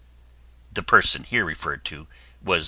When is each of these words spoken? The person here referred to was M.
The 0.73 0.81
person 0.81 1.25
here 1.25 1.45
referred 1.45 1.85
to 1.85 2.07
was 2.43 2.57
M. 2.59 2.59